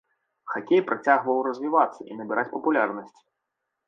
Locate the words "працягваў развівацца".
0.91-2.01